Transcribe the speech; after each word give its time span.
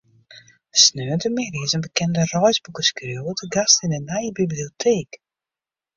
Sneontemiddei 0.83 1.63
is 1.67 1.75
in 1.77 1.83
bekende 1.87 2.25
reisboekeskriuwer 2.33 3.37
te 3.39 3.51
gast 3.57 3.85
yn 3.85 3.95
de 3.95 4.01
nije 4.07 4.35
biblioteek. 4.41 5.09